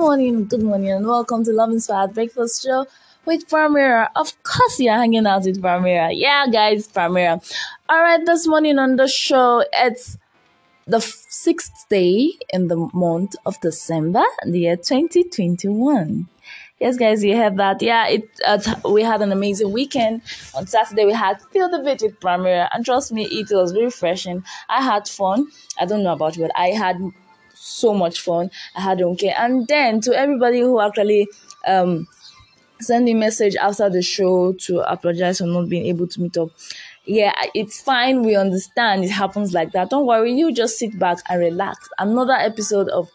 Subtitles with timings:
[0.00, 2.86] Good morning, good morning, and welcome to Love Inspired Breakfast Show
[3.26, 4.08] with Primera.
[4.16, 6.08] Of course, you're hanging out with Primera.
[6.14, 7.38] Yeah, guys, Primera.
[7.86, 10.16] All right, this morning on the show, it's
[10.86, 16.26] the sixth day in the month of December, the year 2021.
[16.78, 17.82] Yes, guys, you heard that.
[17.82, 18.58] Yeah, it uh,
[18.90, 20.22] we had an amazing weekend.
[20.54, 24.44] On Saturday, we had Feel the Beat with Primera, and trust me, it was refreshing.
[24.70, 25.48] I had fun.
[25.78, 26.96] I don't know about you, but I had
[27.60, 28.50] so much fun.
[28.74, 29.30] I had okay.
[29.30, 31.28] And then to everybody who actually
[31.66, 32.06] um
[32.80, 36.48] send me message after the show to apologize for not being able to meet up.
[37.04, 38.22] Yeah, it's fine.
[38.22, 39.90] We understand it happens like that.
[39.90, 40.32] Don't worry.
[40.32, 41.88] You just sit back and relax.
[41.98, 43.10] Another episode of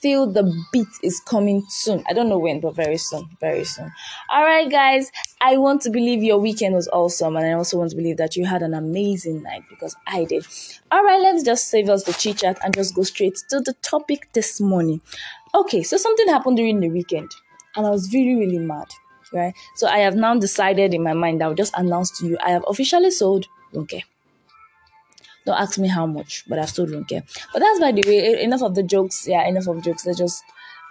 [0.00, 2.04] feel the beat is coming soon.
[2.08, 3.90] I don't know when, but very soon, very soon.
[4.30, 5.10] All right, guys.
[5.40, 8.36] I want to believe your weekend was awesome, and I also want to believe that
[8.36, 10.46] you had an amazing night because I did.
[10.90, 13.74] All right, let's just save us the chit chat and just go straight to the
[13.82, 15.00] topic this morning.
[15.54, 17.30] Okay, so something happened during the weekend,
[17.74, 18.86] and I was really, really mad.
[19.32, 22.38] Right, so I have now decided in my mind that I'll just announce to you
[22.40, 24.04] I have officially sold Okay.
[25.46, 27.22] Don't ask me how much, but I still don't care.
[27.52, 28.42] But that's by the way.
[28.42, 29.26] Enough of the jokes.
[29.28, 30.04] Yeah, enough of jokes.
[30.06, 30.44] Let's just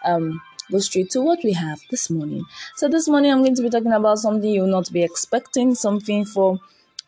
[0.06, 2.44] um go straight to what we have this morning.
[2.78, 5.76] So this morning I'm going to be talking about something you'll not be expecting.
[5.76, 6.60] Something for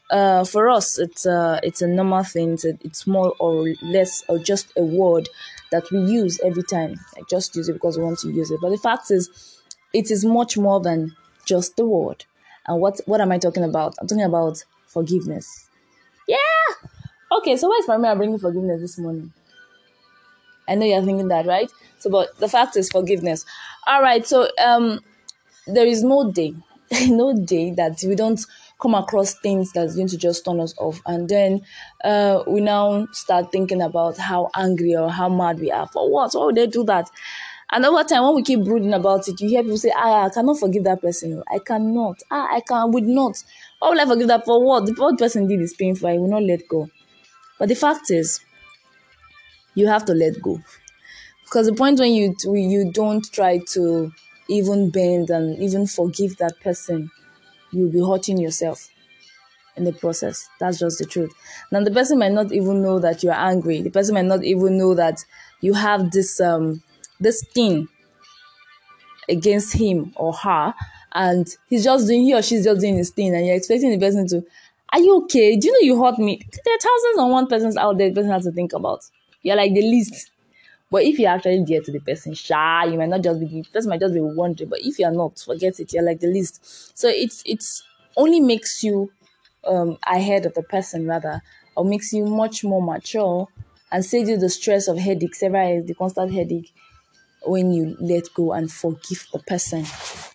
[0.10, 2.54] uh for us it's uh it's a normal thing.
[2.54, 5.30] It's, a, it's more or less or just a word
[5.72, 7.00] that we use every time.
[7.18, 8.60] I just use it because we want to use it.
[8.62, 9.30] But the fact is,
[9.94, 11.16] it is much more than
[11.46, 12.26] just the word.
[12.68, 13.96] And what what am I talking about?
[14.00, 15.70] I'm talking about forgiveness.
[16.28, 16.38] Yeah.
[17.32, 19.32] Okay, so why is Primera bringing forgiveness this morning?
[20.68, 21.72] I know you're thinking that, right?
[22.00, 23.46] So, but the fact is forgiveness.
[23.88, 25.00] All right, so um,
[25.68, 26.56] there is no day,
[27.08, 28.40] no day that we don't
[28.82, 31.62] come across things that's going to just turn us off, and then
[32.04, 36.34] uh, we now start thinking about how angry or how mad we are for what?
[36.34, 37.10] Why would they do that?
[37.72, 40.30] And over time, when we keep brooding about it, you hear people say, ah, I
[40.30, 41.44] cannot forgive that person.
[41.54, 42.22] I cannot.
[42.32, 43.44] Ah, I can, would not.
[43.80, 44.86] Why would I forgive that for what?
[44.86, 46.08] The what person did is painful.
[46.10, 46.90] I will not let go.
[47.60, 48.42] But the fact is,
[49.76, 50.60] you have to let go.
[51.46, 54.14] Because the point when you you don't try to
[54.50, 57.12] even bend and even forgive that person,
[57.72, 58.90] you'll be hurting yourself
[59.78, 60.50] in the process.
[60.60, 61.34] That's just the truth.
[61.72, 63.82] Now the person might not even know that you're angry.
[63.82, 65.26] The person might not even know that
[65.62, 66.84] you have this um
[67.20, 67.88] this thing
[69.30, 70.74] against him or her
[71.14, 74.00] and he's just doing he or she's just doing his thing and you're expecting the
[74.00, 74.44] person to
[74.94, 75.56] are you okay?
[75.58, 76.42] Do you know you hurt me?
[76.64, 79.02] There are thousands and one persons out there the person has to think about.
[79.42, 80.32] You're like the least.
[80.90, 83.64] But if you're actually dear to the person, shy, you might not just be the
[83.74, 84.70] person might just be wondering.
[84.70, 85.94] But if you're not, forget it.
[85.94, 86.98] You're like the least.
[86.98, 87.84] So it's it's
[88.16, 89.12] only makes you
[89.66, 91.42] um ahead of the person rather,
[91.76, 93.48] or makes you much more mature
[93.92, 96.74] and saves you the stress of headache, several the constant headache
[97.46, 99.86] when you let go and forgive the person.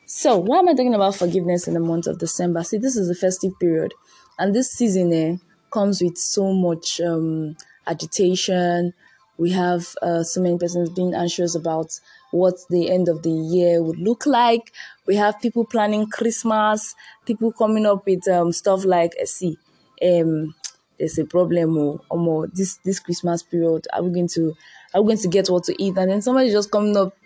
[0.06, 2.62] So, why am I talking about forgiveness in the month of December?
[2.64, 3.94] See, this is the festive period,
[4.42, 5.36] and this season eh,
[5.70, 8.92] comes with so much um, agitation.
[9.38, 12.00] We have uh, so many persons being anxious about
[12.32, 14.72] what the end of the year would look like.
[15.06, 19.58] We have people planning Christmas, people coming up with um, stuff like, uh, see,
[20.04, 20.56] um,
[20.98, 23.86] there's a problem or, or more this this Christmas period.
[23.92, 24.56] Are we going to
[24.92, 25.96] are we going to get what to eat?
[25.96, 27.16] And then somebody just coming up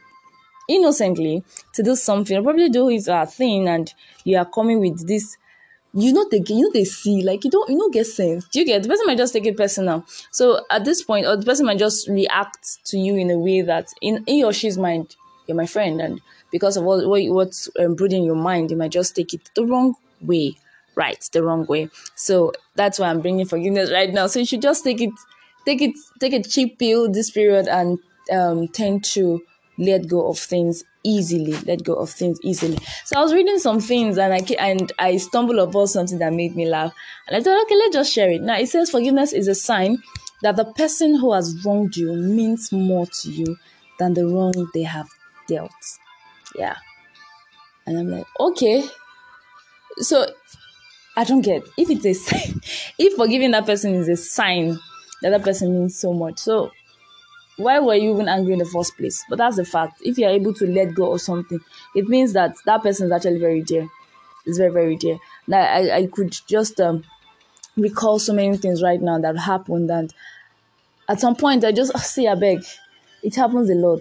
[0.69, 1.43] innocently
[1.73, 3.93] to do something, probably do his uh, thing, and
[4.25, 5.39] you are coming with this
[5.97, 8.47] you know they you know they see like you don't you don't get sense.
[8.49, 10.05] Do you get the person might just take it personal.
[10.31, 13.63] So at this point, or the person might just react to you in a way
[13.63, 15.17] that in in or she's mind,
[15.47, 16.21] you're my friend, and
[16.53, 19.65] because of what, what what's um, in your mind, you might just take it the
[19.65, 20.57] wrong way,
[20.95, 21.29] right?
[21.33, 21.89] The wrong way.
[22.15, 24.27] So that's why I'm bringing forgiveness right now.
[24.27, 25.13] So you should just take it,
[25.65, 27.99] take it, take a cheap pill this period and
[28.33, 29.43] um, tend to
[29.79, 32.79] let go of things easily let go of things easily.
[33.05, 36.57] So i was reading some things and i and i stumbled upon something that made
[36.57, 36.93] me laugh.
[37.29, 38.43] And i thought okay let's just share it.
[38.43, 40.03] Now it says forgiveness is a sign
[40.43, 43.57] that the person who has wronged you means more to you
[43.99, 45.09] than the wrong they have
[45.47, 45.71] dealt.
[46.57, 46.77] Yeah.
[47.87, 48.85] And i'm like okay.
[49.99, 50.27] So
[51.17, 52.61] i don't get if it's a sign
[52.99, 54.79] if forgiving that person is a sign
[55.23, 56.39] that that person means so much.
[56.39, 56.73] So
[57.57, 59.25] why were you even angry in the first place?
[59.29, 60.01] But that's the fact.
[60.05, 61.61] If you're able to let go of something,
[61.95, 63.89] it means that that person is actually very dear.
[64.45, 65.19] It's very, very dear.
[65.47, 67.05] Now, I, I could just um,
[67.77, 69.91] recall so many things right now that happened.
[69.91, 70.13] And
[71.09, 72.65] at some point, I just oh, see, I beg.
[73.23, 74.01] It happens a lot.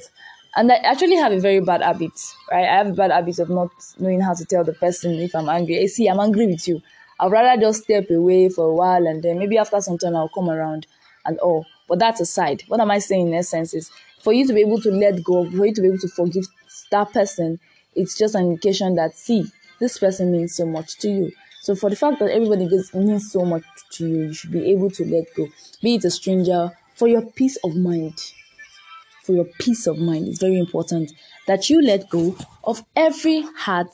[0.57, 2.13] And I actually have a very bad habit,
[2.49, 2.65] right?
[2.65, 5.49] I have a bad habit of not knowing how to tell the person if I'm
[5.49, 5.75] angry.
[5.75, 6.81] Hey, see, I'm angry with you.
[7.19, 10.29] I'd rather just step away for a while and then maybe after some time I'll
[10.29, 10.87] come around
[11.25, 11.65] and all.
[11.87, 12.63] But that's aside.
[12.67, 13.91] What am I saying in essence is
[14.21, 16.45] for you to be able to let go, for you to be able to forgive
[16.91, 17.59] that person,
[17.95, 19.45] it's just an indication that see,
[19.79, 21.31] this person means so much to you.
[21.61, 24.91] So for the fact that everybody means so much to you, you should be able
[24.91, 25.47] to let go.
[25.81, 28.19] Be it a stranger, for your peace of mind.
[29.23, 31.11] For your peace of mind, it's very important
[31.47, 33.89] that you let go of every heart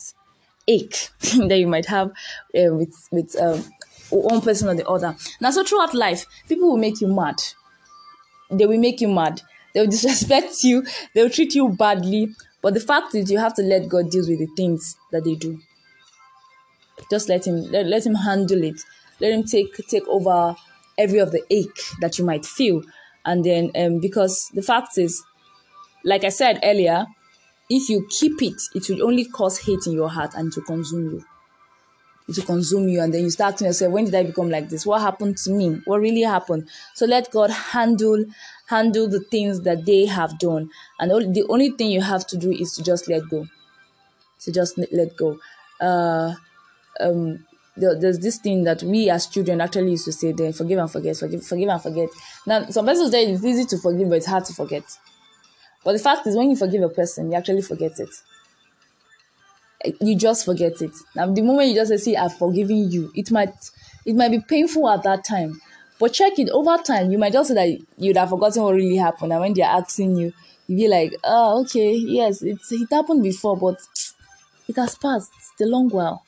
[0.68, 1.10] ache
[1.48, 3.64] that you might have uh, with with um,
[4.10, 5.16] one person or the other.
[5.40, 7.42] Now, so throughout life, people will make you mad.
[8.52, 9.42] They will make you mad.
[9.74, 10.86] They will disrespect you.
[11.14, 12.36] They will treat you badly.
[12.62, 15.36] But the fact is, you have to let God deal with the things that they
[15.36, 15.60] do.
[17.10, 18.80] Just let him let, let him handle it.
[19.20, 20.56] Let him take take over
[20.98, 22.84] every of the ache that you might feel.
[23.26, 25.24] And then um, because the fact is,
[26.04, 27.08] like I said earlier,
[27.70, 31.06] if you keep it, it will only cause hate in your heart and to consume
[31.06, 31.26] you.
[32.38, 34.86] Will consume you, and then you start asking yourself, when did I become like this?
[34.86, 35.82] What happened to me?
[35.86, 36.70] What really happened?
[36.94, 38.26] So let God handle
[38.68, 40.70] handle the things that they have done,
[41.00, 43.48] and all, the only thing you have to do is to just let go.
[44.42, 45.40] To just let go.
[45.80, 46.34] Uh,
[47.00, 47.46] um,
[47.78, 51.16] there's this thing that we as children actually used to say then forgive and forget
[51.16, 52.10] forgive forgive and forget
[52.46, 54.84] now some people say it's easy to forgive but it's hard to forget
[55.84, 58.10] but the fact is, when you forgive a person, you actually forget it.
[60.00, 60.92] You just forget it.
[61.16, 63.54] Now, the moment you just say, "See, I've forgiven you," it might
[64.06, 65.60] it might be painful at that time,
[66.00, 67.12] but check it over time.
[67.12, 70.18] You might just say that you'd have forgotten what really happened, and when they're asking
[70.18, 70.34] you,
[70.68, 73.78] you be like, "Oh, okay, yes, it's it happened before, but
[74.68, 75.32] it has passed.
[75.38, 76.24] It's a long while."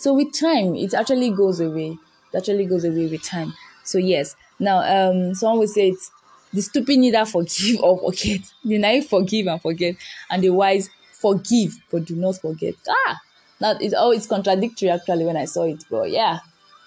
[0.00, 1.98] So with time, it actually goes away.
[2.32, 3.54] It actually goes away with time.
[3.84, 4.36] So yes.
[4.58, 6.10] Now, um, someone would say it's
[6.52, 8.40] the stupid neither forgive or forget.
[8.64, 9.96] The naive forgive and forget,
[10.30, 10.90] and the wise
[11.24, 12.74] forgive but do not forget.
[12.88, 13.20] Ah,
[13.60, 16.40] now it's always contradictory actually when I saw it, but yeah.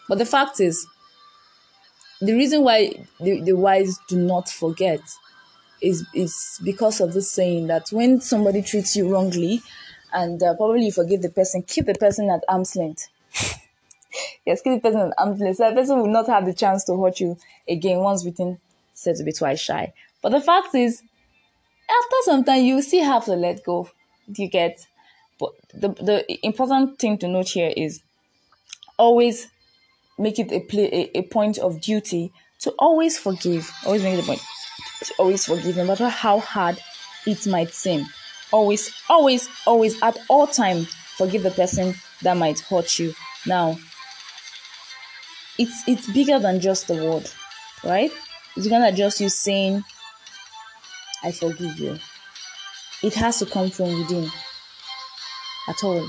[0.09, 0.85] But the fact is,
[2.21, 4.99] the reason why the, the wise do not forget
[5.81, 9.61] is is because of this saying that when somebody treats you wrongly,
[10.13, 13.09] and uh, probably you forgive the person, keep the person at arm's length.
[14.45, 15.57] yes, keep the person at arm's length.
[15.57, 17.37] So the person will not have the chance to hurt you
[17.67, 18.59] again once within
[18.93, 19.93] said to be twice shy.
[20.21, 21.01] But the fact is,
[21.89, 23.89] after some time, you still have to let go.
[24.31, 24.85] Do you get?
[25.39, 28.01] But the, the important thing to note here is
[28.97, 29.47] always
[30.17, 33.71] make it a, play, a, a point of duty to always forgive.
[33.85, 34.41] Always make it a point
[35.03, 36.81] to always forgive, no matter how hard
[37.25, 38.05] it might seem.
[38.51, 40.85] Always, always, always, at all time,
[41.17, 43.13] forgive the person that might hurt you.
[43.45, 43.77] Now,
[45.57, 47.29] it's it's bigger than just the word,
[47.83, 48.11] right?
[48.55, 49.83] It's gonna just you saying,
[51.23, 51.97] I forgive you.
[53.03, 54.29] It has to come from within.
[55.67, 56.07] At all.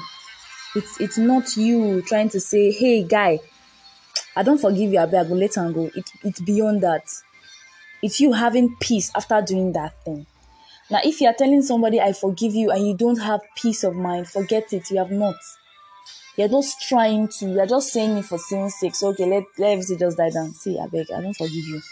[0.74, 3.40] It's it's not you trying to say, hey guy,
[4.36, 5.90] I don't forgive you, I beg let him go.
[5.94, 7.04] It, it's beyond that.
[8.02, 10.26] It's you having peace after doing that thing.
[10.90, 13.94] Now, if you are telling somebody, I forgive you, and you don't have peace of
[13.94, 14.90] mind, forget it.
[14.90, 15.36] You have not.
[16.36, 18.94] You're just trying to, you're just saying it for sin's sake.
[18.94, 20.54] So, okay, let, let everything just die down.
[20.54, 21.82] See, I beg, I don't forgive you.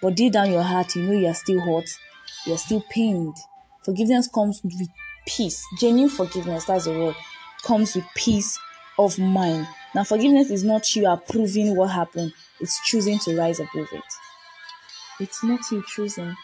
[0.00, 1.88] But deep down your heart, you know you are still hurt,
[2.46, 3.36] you are still pained.
[3.82, 4.88] Forgiveness comes with
[5.26, 5.64] peace.
[5.78, 7.16] Genuine forgiveness, that's the word,
[7.64, 8.58] comes with peace
[8.98, 9.66] of mind.
[9.94, 14.04] Now, forgiveness is not you approving what happened, it's choosing to rise above it.
[15.18, 16.34] It's not you choosing.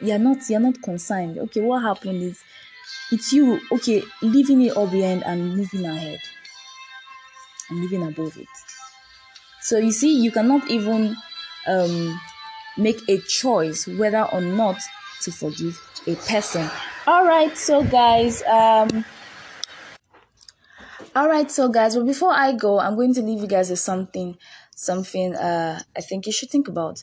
[0.00, 1.38] You're not you're not concerned.
[1.38, 2.42] Okay, what happened is
[3.12, 6.18] it's you, okay, leaving it all behind and moving ahead.
[7.68, 8.48] And living above it.
[9.62, 11.16] So you see, you cannot even
[11.68, 12.20] um
[12.78, 14.78] make a choice whether or not
[15.20, 16.68] to forgive a person.
[17.06, 19.04] All right, so guys, um,
[21.14, 23.80] all right, so guys, but before I go, I'm going to leave you guys with
[23.80, 24.36] something,
[24.74, 27.02] something uh, I think you should think about.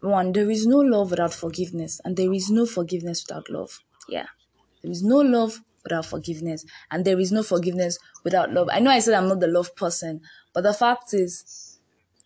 [0.00, 3.80] One, there is no love without forgiveness, and there is no forgiveness without love.
[4.08, 4.26] Yeah,
[4.82, 8.68] there is no love without forgiveness, and there is no forgiveness without love.
[8.70, 10.20] I know I said I'm not the love person,
[10.52, 11.78] but the fact is,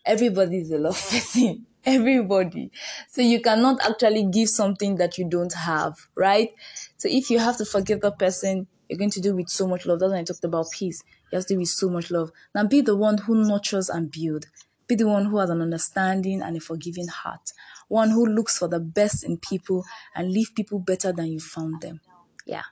[0.05, 2.71] everybody is a love person everybody.
[3.09, 6.51] So you cannot actually give something that you don't have, right?
[6.97, 9.87] So if you have to forgive the person, you're going to do with so much
[9.87, 10.01] love.
[10.01, 11.03] That's when I talked about peace.
[11.31, 12.31] You have to do with so much love.
[12.55, 14.47] Now be the one who nurtures and build.
[14.87, 17.53] Be the one who has an understanding and a forgiving heart.
[17.89, 21.83] One who looks for the best in people and leave people better than you found
[21.83, 22.01] them.
[22.47, 22.63] Yeah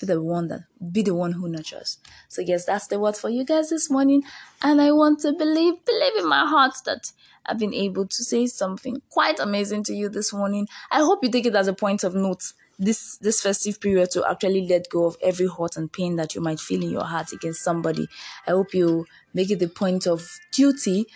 [0.00, 0.60] be the one that
[0.92, 1.98] be the one who nurtures.
[2.28, 4.22] So yes, that's the word for you guys this morning.
[4.62, 7.12] And I want to believe, believe in my heart that
[7.46, 10.68] I've been able to say something quite amazing to you this morning.
[10.90, 14.24] I hope you take it as a point of note this this festive period to
[14.30, 17.32] actually let go of every hurt and pain that you might feel in your heart
[17.32, 18.06] against somebody.
[18.46, 21.06] I hope you make it the point of duty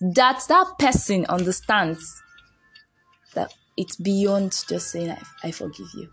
[0.00, 2.22] that that person understands
[3.34, 6.10] that it's beyond just saying, I, I forgive you,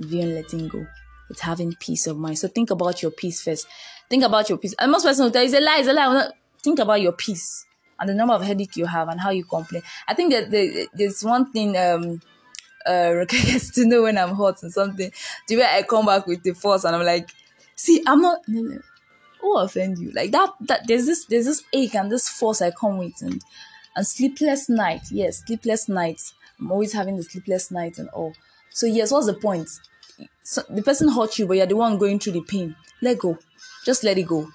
[0.00, 0.84] beyond letting go.
[1.30, 2.38] It's having peace of mind.
[2.38, 3.66] So think about your peace first.
[4.08, 4.74] Think about your peace.
[4.78, 6.30] And most tell you, it's a lie, it's a lie.
[6.62, 7.66] Think about your peace
[7.98, 9.82] and the number of headache you have and how you complain.
[10.06, 12.20] I think that the, there's one thing um
[12.86, 15.10] uh gets to know when I'm hot and something.
[15.46, 17.30] The way I come back with the force and I'm like,
[17.74, 18.40] see, I'm not
[19.40, 20.10] who offend you?
[20.12, 23.42] Like that that there's this there's this ache and this force I come with and
[23.96, 25.02] and sleepless night.
[25.10, 26.34] Yes, sleepless nights.
[26.60, 28.32] I'm always having the sleepless nights and all.
[28.70, 29.68] So yes, what's the point?
[30.42, 32.74] So the person hurt you, but you're the one going through the pain.
[33.02, 33.38] Let go.
[33.84, 34.48] Just let it go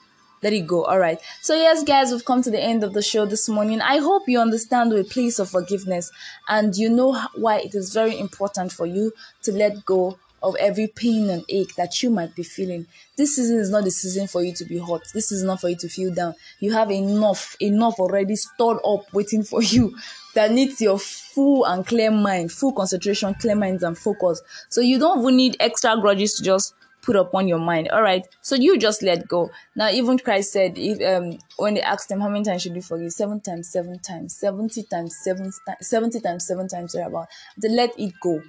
[0.44, 0.84] let it go.
[0.84, 1.20] All right.
[1.42, 3.82] So, yes, guys, we've come to the end of the show this morning.
[3.82, 6.12] I hope you understand the place of forgiveness
[6.50, 10.88] and you know why it is very important for you to let go of every
[10.88, 12.86] pain and ache that you might be feeling.
[13.16, 15.02] This season is not the season for you to be hot.
[15.14, 16.36] This is not for you to feel down.
[16.60, 19.96] You have enough, enough already stored up waiting for you
[20.34, 24.42] that needs your full and clear mind, full concentration, clear minds and focus.
[24.70, 27.90] So you don't even need extra grudges to just put upon your mind.
[27.90, 28.26] All right.
[28.42, 29.52] So you just let go.
[29.76, 32.82] Now, even Christ said, if um when they asked him how many times should you
[32.82, 37.28] forgive, seven times, seven times, seventy times, seven seventy times, seven times, about
[37.62, 38.42] to let it go.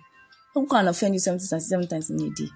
[0.55, 2.49] Who can offend you seventy times, seven times in a day?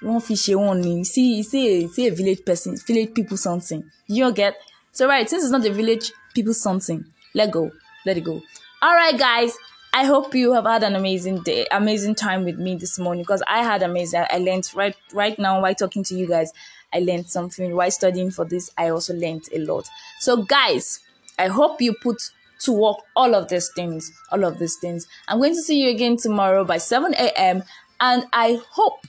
[0.00, 1.04] One fish, one.
[1.04, 3.84] See, see, see a village person, village people something.
[4.06, 4.56] You get
[4.90, 5.28] so right.
[5.28, 7.70] Since it's not the village people something, let go,
[8.06, 8.40] let it go.
[8.82, 9.56] All right, guys.
[9.94, 13.40] I hope you have had an amazing day, amazing time with me this morning because
[13.46, 14.24] I had amazing.
[14.28, 16.52] I learned right right now while talking to you guys.
[16.92, 18.72] I learned something while studying for this.
[18.76, 19.88] I also learned a lot.
[20.18, 20.98] So, guys,
[21.38, 22.16] I hope you put
[22.62, 25.06] to work all of these things, all of these things.
[25.28, 27.62] I'm going to see you again tomorrow by 7 a.m.
[28.00, 29.06] And I hope,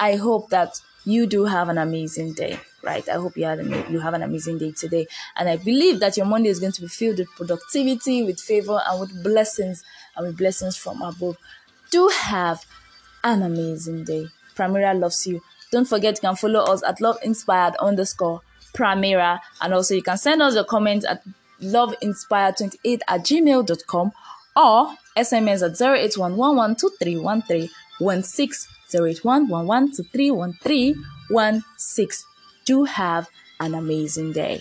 [0.00, 3.58] I hope that you do have an amazing day right i hope you had
[3.90, 5.06] you have an amazing day today.
[5.36, 8.80] And i believe that your monday is going to be filled with productivity with favor
[8.86, 9.82] and with blessings
[10.16, 11.36] and with blessings from above.
[11.90, 12.64] Do have
[13.22, 14.26] an amazing day.
[14.54, 15.42] Primera loves you.
[15.70, 18.42] Don't forget you can follow us at love inspired underscore
[18.74, 21.22] primera and also you can send us your comments at
[21.62, 24.12] loveinspired28 at gmail.com
[24.56, 25.72] or sms at
[26.10, 28.66] 08111231316
[31.30, 31.62] 081
[32.64, 33.28] Do have
[33.60, 34.60] an amazing day.